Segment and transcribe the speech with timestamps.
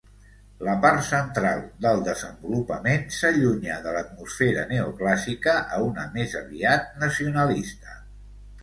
[0.67, 7.99] La part central del desenvolupament s'allunya de l'atmosfera neoclàssica a una més aviat nacionalista.